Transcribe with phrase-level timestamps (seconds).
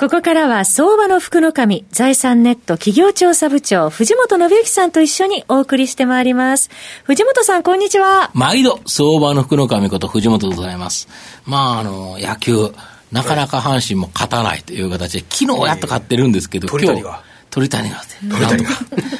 [0.00, 6.70] ここからは相場の福の神、財産ネット企業調査部長、藤本信之さんと一緒にお送りしてまいります。
[7.04, 8.30] 藤本さん、こんにちは。
[8.32, 11.06] 毎度、相場の福の神こと藤本でございます。
[11.44, 12.72] まあ、あの、野球、
[13.12, 17.29] なかなか阪神も勝たないという形で、昨日やっと勝ってるんですけど、今日。
[17.50, 18.70] 鳥谷が、なんとか。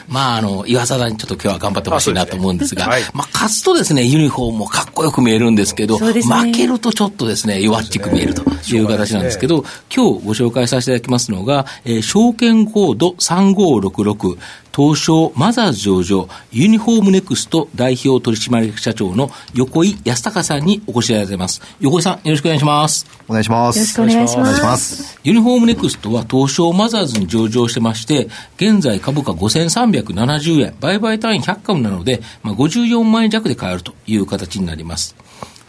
[0.09, 14.39] まあ、あの、岩貞にちょっと今日は頑張ってほしいなと思うんですが、はい、まあ、勝つとですね、ユニフォームもかっこよく見えるんですけど、ね、負けるとちょっとですね、弱っちく見えるという形なんですけど、今日ご紹介させていただきますのが、えー、証券コード3566、
[14.81, 21.61] 東証マザーズ上場ユニフォームネクスト代表取締役社長の横井康孝さんにお越しいただいています。
[21.81, 23.07] 横井さん、よろしくお願いします。
[23.29, 23.79] お願いします。
[23.79, 25.21] よろしくお願いします。
[25.23, 35.15] ユニフォームネクストは東証マザーズに上場してまして、現在株価5370円、売買単位100株なので、まあ、54万円弱で買えるという形になります。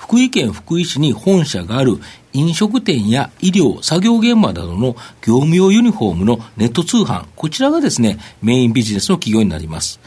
[0.01, 1.99] 福井県福井市に本社がある
[2.33, 9.99] 飲食店や医療、作業現場などの業務用ユニフォームのネット通販、こちらがですね、メインビジネスの企業になります。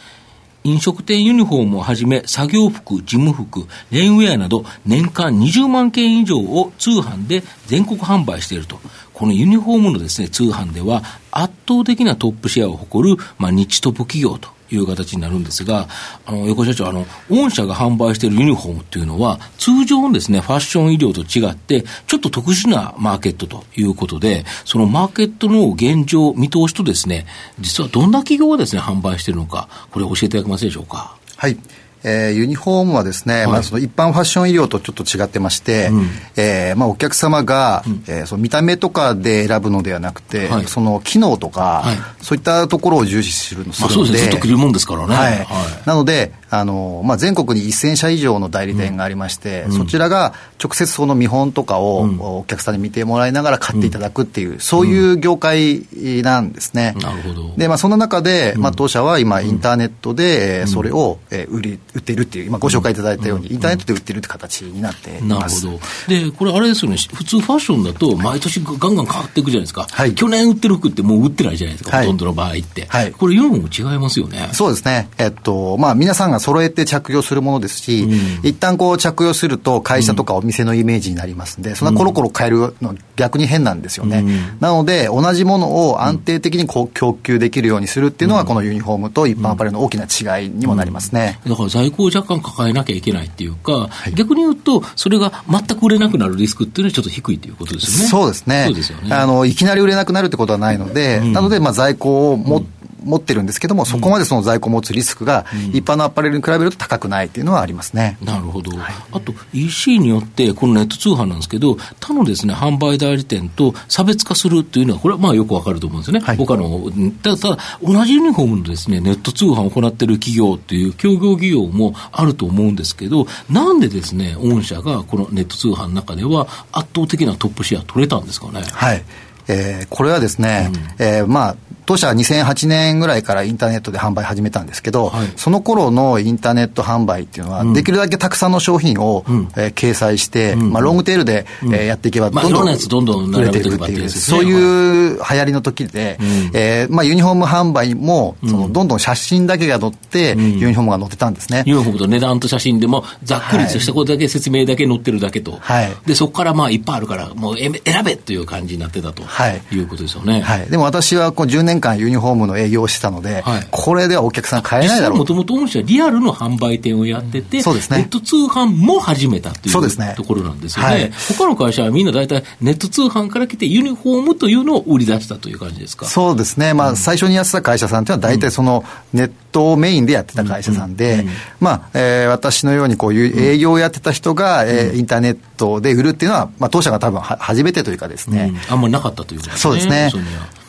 [0.64, 8.80] 飲食店ユニフォームをはじめ、作業服、事務服、レインウェアなど、年間20万件以上を通販で全国販売していると。
[9.12, 15.88] このユニフォームのですね、通販では圧倒的なトップシェアを誇る、まあ、日トップ企業という形になるんですが、
[16.26, 27.26] あの、横社長、あの、御社が販売しているユニフォームっていうのは、通常のですね、ファッション医療と違って、ちょっと特殊なマーケットということで、そのマーケットの現状、見通しとですね、
[27.60, 31.16] 実はどんな企業がですね、販売しているのか、これ教えていただけますでしょうか？
[31.36, 31.56] はい。
[32.04, 45.14] えー、ユニフォームはですね、はい、まあ、その一般ファッション医療とちょっと違ってまして、うん、えー、まあ、お客様が、うん、えー、その見た目とかで選ぶのではなくて、はい、その機能とか、はい、そういったところを重視するので、まあ、そうですね、ずっと着るもんですからね。
[45.14, 45.46] はい。
[45.86, 55.86] なので、あのまあ、全国に1000社以上の代理店がありまして、うん、そちらが直接その見本とかをお客さんに見てもらいながら買っていただくっていう、そういう業界
[56.22, 56.94] なんですね。
[57.00, 57.54] なるほど。
[57.56, 65.66] で、まあ、その中で、まあ、当社は今、インターネットでそれを売り売っているっていう、今ご紹介いただいたように、インターネットで売ってるって形になっています。
[65.66, 66.24] なるほど。
[66.30, 69.86] で、これあれですよね、普通ファッションだと毎年ガンガン変わっていくじゃないですか。
[69.90, 72.86] はい、去年売ってる服ってもう売ってないじゃないですか、ほとんどの場合って。
[72.88, 74.48] はい、これユニフォーム違いますよね。
[74.52, 75.08] そうですね。
[75.18, 84.18] えっと、まあ、皆さんが揃えて着用するものですし、うん、一旦こう着用すると会社とかお店のイメージになりますんで、そんなコロコロ変えるの逆に変なんですよね。
[84.18, 91.40] うん、なので、同じものを安定的にこう供給できるようにするっていうのが、このユニフォームと一般アパレルの大きな違いにもなりますね。
[91.46, 98.10] だから在庫を若干抱えなきゃいけないっていうか、はい、逆に言うと、それが全く売れなくなるリスクっていうのはちょっと低いということですよね。
[98.10, 98.68] そうですね。
[99.08, 99.14] ね。
[99.14, 102.73] あの、いきなり売れなくなるってことはないので、なので、まあ在庫を持って、
[103.04, 108.18] 持ってるんですけども、そこまでその在庫を持つリスクが、一般のアパレルに比べると高くないっていうのはありますね。
[108.22, 108.76] なるほど。
[108.76, 116.24] はい、あと、EC によって、このネット通販なんですけど、他のですね、販売代理店と差別化するっていうのは、これはまあよくわかると思うんですよね。
[116.24, 116.90] はい、他の、
[117.22, 128.62] ただ、ただ同じユニフォームのですね、ネット通販を行っている企業っていう、協業企業もあると思うんですけど、なんでですね、御社がこのネット通販の中では圧倒的なトップシェア取れたんですかね？
[128.72, 129.04] はい。
[129.48, 131.56] えー、これはですね、うん、えー、まあ、
[131.86, 151.64] 当社は2008年ぐらいからインターネットで販売始めたんですけど、はい、その頃のインターネット販売っていうのは、できるだけたくさんの商品を、うん、えー、掲載して、うん、まあ、ロングテールで、うん、えー、やっていけば、どんどん、どんどん売れていくっていう、そういう流行りの時で、うん、えー、まあ、ユニフォーム販売も、そのどんどん写真だけが載って、ユニフォームが載ってたんですね。
[151.66, 157.72] ユニフォームと値段と写真でも、ざっくりとしたことだけ、説明だけ載ってるだけと、はい、でそこからまあいっぱいあるから、もう選
[158.04, 160.40] べという感じになってたと、はい、いうことですよね。
[160.40, 165.18] はい、でも私はこう10年間ユニフォームの営業をしてたので、はい、これではお客さん買えないだろう。
[165.18, 170.92] もともと御社リアルの販売店をやってて、そうですね、ネット通販も始めたというね、ところなんですよね。
[170.92, 176.06] はい、他の会社はみんな大体ネット通販から来てユニフォームというのを売り出したという感じですか？
[176.06, 176.74] そうですね。
[176.74, 181.24] まあ、最初にやってた会社さんというのは大体そのネットをメインでやってた会社さんで、
[181.60, 188.52] まあ、えー、私のようにこういう営業をやってた人が、えー、インターネットで売るっていうのは、まあ、当社が多分は初めてというかですね。
[188.68, 189.60] あんまりなかったということですね。
[189.60, 190.10] そうですね。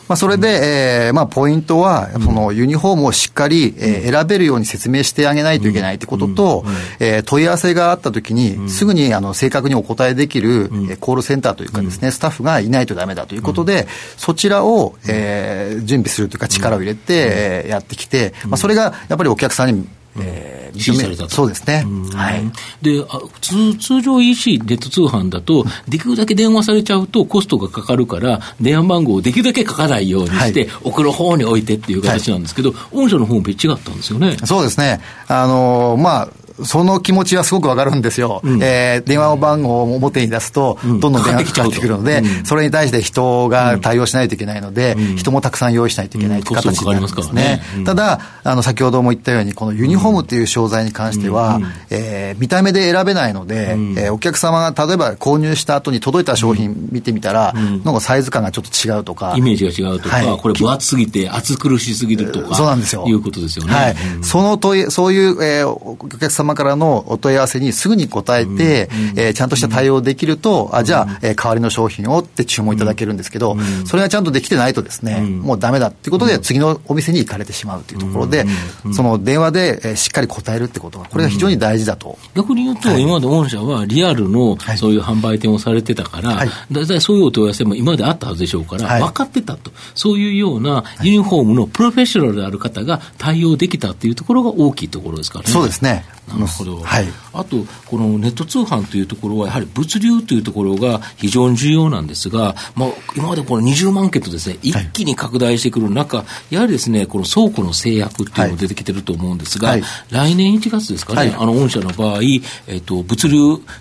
[0.08, 6.64] まあ、それで、えーまあ、ポイントは、そのユニフォームをしっかり、えー、選べるように説明してあげないといけないということと、
[7.00, 19.88] えー、問い合わせがあったときに、すぐにあの正確にお答えできる、えコールセンターというかですね、スタッフがいないとだめだということで、そちらを、えー、準備するというか力を入れて、えー、やってきて、まあ、それがやっぱりお客さんに
[20.20, 21.30] えー、れたと。
[21.30, 21.84] そうですね。
[22.14, 22.42] はい。
[22.82, 34.36] で、あ通通常 EC、ネット通販だと、できるだけ電話されちゃうとコストがかかるから、電話番号をできるだけ書かないようにして、はい、送る方に置いてっていう形なんですけど、はい、御社のホームページ違ったんですよね。
[34.44, 35.00] そうですね。
[35.28, 36.28] あのー、まあ、
[36.64, 38.40] その気持ちはすごくわかるんですよ。
[38.44, 47.62] うん、えー、電話番号を表に出すと、どんどん電話がかかってくるので、うん、それに対して人が対応しないといけないので、うん、人もたくさん用意しないといけないという形になりますね。
[47.84, 51.60] ただ、あの、先ほども言ったように、このユニフォームっていう商材に関しては、
[51.90, 59.34] えー、見た目で選べないので、うん、えー、お客様が例えば購入した後に届いた商品見てみたら、なんかサイズ感がちょっっと違うとか。
[59.36, 62.54] イメージが違うとか、はい、これ分厚すぎて暑苦しすぎるとか。
[62.54, 63.04] そうなんですよ。
[63.06, 63.74] いうことですよね。
[63.74, 63.96] はい。
[64.16, 73.56] うん、その問い、そういう、えー、お客様からのお問い合わせにすぐに答えて、うん、えー、ちゃんとした対応できると、あ、じゃあ、えー、代わりの商品をって注文いただけるんですけど、
[73.86, 78.44] それがちゃんとできてないとですね、もうダメだっていうことで、次のお店に行かれてしまうというところで、
[78.92, 82.18] その電話で、えー、しっかり答えるってことは、これが非常に大事だと。
[82.34, 95.50] 逆に言うと、今まで御社はリアルのそういう販売店をされてたから、はい、だいたいそういうお問い合わせも今まであったはずでしょうから、分かってたと、そういうようなユニフォームのプロフェッショナルである方が対応できたっていうところが大きいところですからね。
[95.50, 96.04] そうですね。
[96.38, 96.78] なるほど。
[96.78, 97.06] はい。
[97.32, 112.20] あと、このネット通販というところは、やはり物流というところが非常に重要なんですが、まあ、今までこの20万件とですね、一気に拡大してくる中、はい、やはりですね、この倉庫の制約っていうのが出てきてると思うんですが、はい、来年1月ですかね、はい、あの、御社の場合、
[112.66, 113.38] えっ、と、物流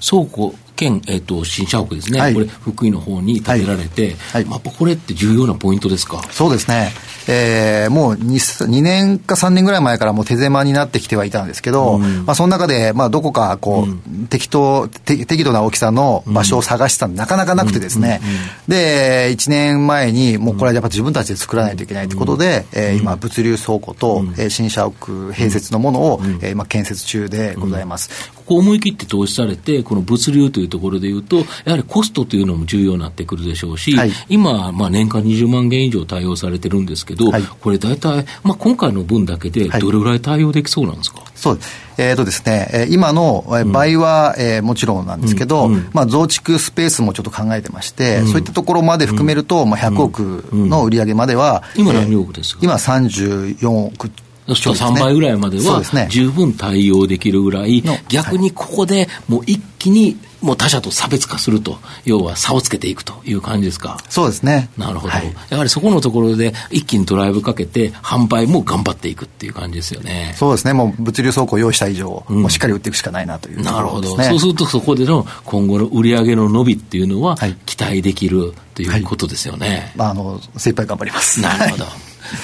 [0.07, 6.21] 倉庫県、えっ、と、新社屋ですね、はい、これ、福井の方に建てられて、はい、まあ、これって重要なポイントですか？
[6.31, 6.91] そうですね。
[7.27, 13.93] えー、もう 2, 2年か3年ぐらい前からもう手狭になってきてはいたんですけど、うん、まあ、その中で、まあ、どこかこう、う
[14.23, 18.21] ん、適当適度な大きさの場所を探してたんで、なかなかなくてですね、
[18.67, 28.09] で、1年前に、もうこれはやっぱ自分たちで作らないといけないということで、うん、えー、今、物流倉庫と、うん、えー、新社屋併設のものを、うん、えー、今、建設中でございます。
[28.45, 41.59] ここ思い切って投資されて、この物流というところでいうと、やはりコストというのも重要になってくるでしょうし、はい、今、まあ、年間20万件以上対応されてるんですけど、はい、これ大体、まあ、今回の分だけでどれぐらい対応できそうなんですか、はい、そう。
[41.97, 50.19] えーとですね、今の倍は、えー、もちろんなんですけど、うん、まあ、増築スペースもちょっと考えてまして、うん、そういったところまで含めると、まあ、100億
[50.51, 54.11] の売り上げまでは、今何億ですか、今34億
[54.47, 63.97] そうすると3倍ぐらいまでは十分対応できるぐらい、逆にここでもう一気にもう他社と差別化すると、要は差をつけていくという感じですか。
[64.09, 64.69] そうですね。
[64.77, 65.13] なるほど。
[65.13, 70.35] はい、やはりそこのところで一気にドライブかけて、販売も頑張っていくっていう感じですよね。
[70.37, 70.73] そうですね。
[70.73, 74.15] もう物流倉庫を用意した以上、うん、もうしっかり売っていくしかないなという、ね、なるほど。
[74.21, 79.67] そうするとそこでの今後の売上の伸びっていうのは、期待できるということですよね。
[79.67, 81.41] はい、まあ、あの、精一杯頑張ります。
[81.41, 81.85] なるほど。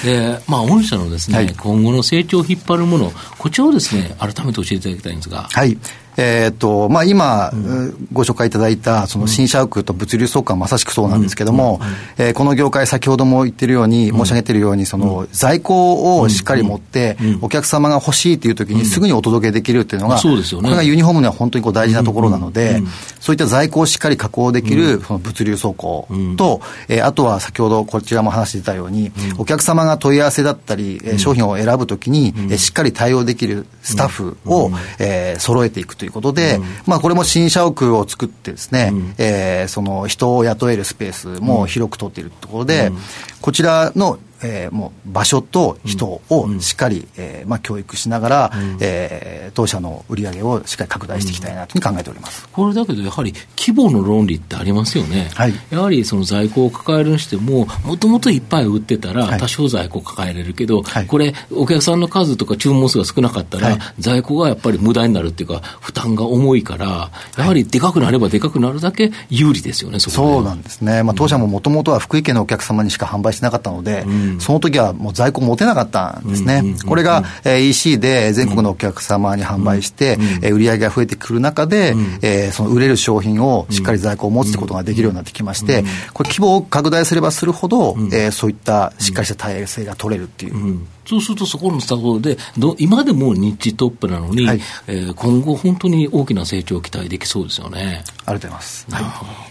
[0.04, 5.48] で、まあ、御社のですね、はい、今後の成長を引っ張るもの、こちらをですね、改めて教えていただきたいんですが。
[5.50, 5.76] はい。
[6.16, 11.80] えーとまあ、今、うん、ご紹介いただいたその新社屋と物流倉庫はまさしくそうなんですけれども、
[12.18, 22.82] うん、えー、この業界、先ほども言ってるように、申し上げてるように、その在庫をしっかり持って、お客様が欲しいというときに、すぐにお届けできるっていうのが、そうですよね、これがユニフォームには本当にこう大事なところなので、
[23.20, 42.98] そういった在庫をしっかり確保できるその物流倉庫と、えー、あとは先ほどこちらも話してたように、お客様が問い合わせだったり、商品を選ぶときに、しっかり対応できるスタッフを、えー、揃えていくということで、うん、まあ、これも新社屋を作ってですね、うん、えー、その人を雇えるスペースも広く取っているところで、うん、
[43.40, 76.62] こちらのえー、もう場所と人をしっかり、うん、えー、まあ、教育しながら、うん、えー、当社の売り上げをしっかり拡大していきたいなと考えております、これだけど、やはり規模の論理ってありますよね、はい、やはりその在庫を抱えるにしても、もともといっぱい売ってたら、多少在庫抱えれるけど、はい、これ、お客さんの数とか注文数が少なかったら、はい、在庫がやっぱり無駄になるっていうか、負担が重いから、やはりでかくなればでかくなるだけ有利ですよね、そそうなんですね、まあ、当社ももともとは福井県のお客様にしか販売してなかったので、うん、その時はもう在庫持てなかったんですね。
[76.86, 90.80] これが、えー、EC で全国のお客様に販売して、えー、売り上げが増えてくる中で、えー、その売れる商品をしっかり在庫を持つってことができるようになってきまして、これ規模を拡大すればするほど、えー、そういったしっかりした体制が取れるっていう。
[91.04, 98.04] そうするとそこのところでど、今でも日地トップなのに、はい、えー、今後、本当に大きな成長を期待できそうですよね。
[98.24, 98.86] ありがとうございます。
[98.90, 99.04] はい、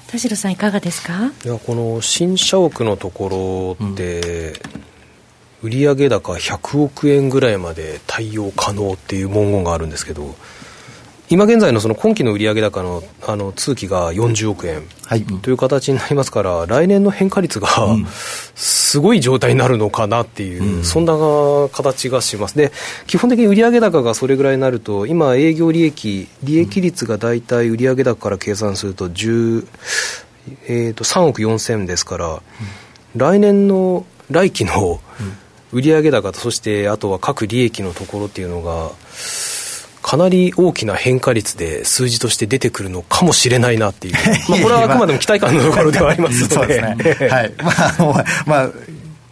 [0.08, 1.32] 田代さん、いかがですか？
[1.44, 4.82] いやこの新社屋のところって、うん
[5.64, 10.34] 売上高100億円ぐらいまで対応可能っていう文言があるんですけど
[11.32, 17.70] 今現在のその今期の売上高のあの通期が40億円、はい、という形になりますから、来年の変化率が、
[18.54, 21.14] すごい状態になるのかなっていう、うん、そんな
[21.72, 22.58] 形がします。
[22.58, 22.74] で、
[23.08, 29.66] 基本的に売上高がそれぐらいになると、今、営業利益、利益率が大体売上高から計算すると10、
[30.68, 32.42] えー、と3億4000ですから、うん、
[33.16, 35.00] 来年の来期の
[35.72, 38.92] 売上高と、そしてあとは各利益のところっていうのが、
[40.12, 44.16] かなり大きな変化率で数字として出てくるのかもしれないなっていう、
[44.52, 46.98] まあ、これはあくまでも期待感のところではありますので、ね、
[47.32, 48.70] はい、まあ、まあ、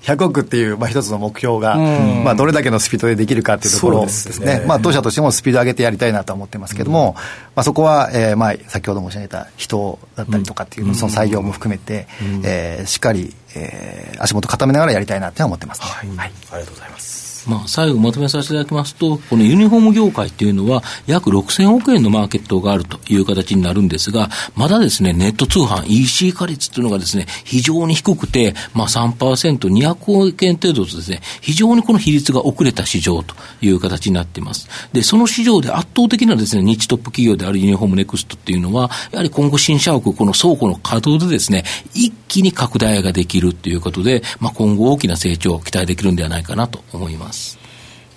[0.03, 4.63] 100億っていう、まあ、一つの目標が、まあ、どれだけのスピードでできるかっていうところですね、すね。
[4.65, 7.21] まあ、当社としてもスピード上げてやりたいなと思ってますけども、うん、ま
[7.55, 17.18] あ、そこは、えーまあ、先ほど申し上げた人だったりとかっていう、その採用も含めて、うん、えー、しっかり、えー、足元固めながらやりたいなって思ってます、ね、はい、はい、ありがとうございます。
[17.48, 34.67] まあ、最後まとめさせていただきますと、このユニフォーム業界っていうのは、約6000億円のマーケットがあるという形になるんですが、まだですね、ネット通販、EC 化率っていうのがですね、非常に低くて、まあ3%、200億円程度とですね、非常にこの比率が遅れた市場という形になっています。
[34.93, 47.28] で、その市場で圧倒的なですね、日トップ企業であるユニフォームネクストっていうのは、やはり今後新社屋、この倉庫の稼働でですね、一気に拡大ができるということで、まあ今後大きな成長を期待できるんではないかなと思います。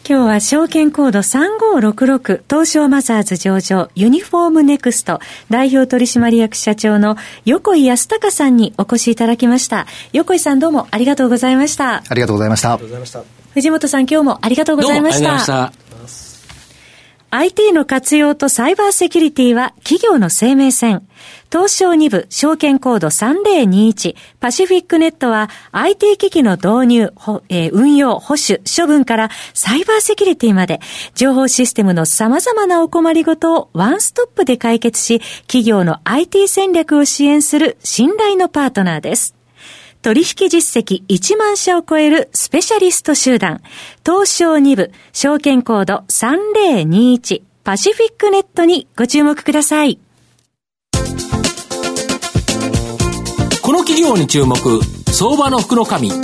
[0.08, 9.86] 今日は証券コード3566東証マザーズ上場ユニフォームネクスト代表取締役社長の横井康孝さんにお越しいただきました。
[10.12, 12.02] 横井さんどうもありがとうございました。
[12.08, 12.78] ありがとうございました。
[13.54, 15.38] 藤本さん今日もありがとうございました。
[15.38, 15.72] した
[17.34, 21.08] IT の活用とサイバーセキュリティは企業の生命線。
[21.50, 27.12] 東証2部証券コード3021パシフィックネットは IT 機器の導入、
[27.48, 30.80] えー、運用、保守、処分からサイバーセキュリティまで
[31.14, 39.41] 情報システムの様々なお困りごとをワンストップで解決し企業の IT 戦略を支援する信頼のパートナーです。
[40.02, 43.62] 取引実績1万社を超えるスペシャリスト集団、
[44.04, 50.00] 東証2部証券コード3021パシフィックネットにご注目ください。
[53.62, 54.56] この企業に注目
[55.12, 56.16] 相場の福の神こ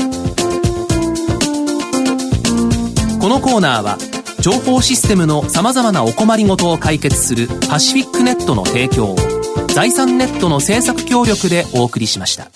[3.29, 3.97] のコーナーは
[4.41, 9.17] 情報システムのさまざまなお困りごとを解決するパシフィックネットの提供を
[9.69, 12.51] 財産ネットの政策協力でお送りしました。